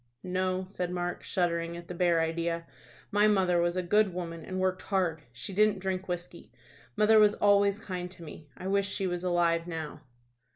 [0.23, 2.65] "No," said Mark, shuddering at the bare idea.
[3.11, 5.21] "My mother was a good woman, and worked hard.
[5.31, 6.51] She didn't drink whiskey.
[6.95, 8.49] Mother was always kind to me.
[8.57, 10.01] I wish she was alive now."